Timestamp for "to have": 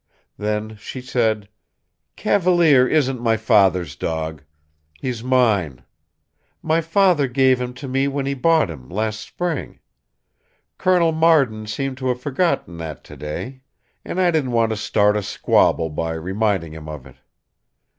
11.99-12.19